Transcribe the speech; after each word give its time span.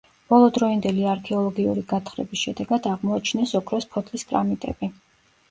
ბოლო 0.31 0.45
დროინდელი 0.53 1.03
არქეოლოგიური 1.11 1.83
გათხრების 1.91 2.41
შედეგად 2.47 2.89
აღმოაჩინეს 2.93 3.55
ოქროს 3.61 3.89
ფოთლის 3.93 4.27
კრამიტები. 4.33 4.93